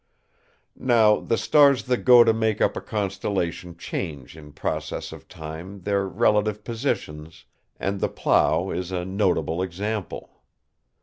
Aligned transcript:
Now, 0.79 1.17
the 1.19 1.37
stars 1.37 1.83
that 1.83 1.97
go 1.97 2.23
to 2.23 2.33
make 2.33 2.59
up 2.59 2.75
a 2.75 2.81
constellation 2.81 3.77
change 3.77 4.35
in 4.35 4.51
process 4.51 5.11
of 5.11 5.27
time 5.27 5.81
their 5.81 6.07
relative 6.07 6.63
positions, 6.63 7.45
and 7.79 7.99
the 7.99 8.09
Plough 8.09 8.71
is 8.71 8.91
a 8.91 9.05
notable 9.05 9.61
example. 9.61 10.41